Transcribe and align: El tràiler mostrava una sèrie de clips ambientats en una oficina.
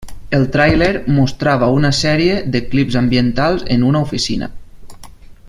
El 0.35 0.45
tràiler 0.53 0.87
mostrava 1.17 1.69
una 1.81 1.91
sèrie 1.97 2.39
de 2.55 2.63
clips 2.73 2.99
ambientats 3.03 3.69
en 3.77 3.85
una 3.91 4.03
oficina. 4.09 4.51